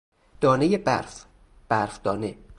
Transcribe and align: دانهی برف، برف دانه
دانهی 0.41 0.77
برف، 0.77 1.25
برف 1.69 2.01
دانه 2.01 2.37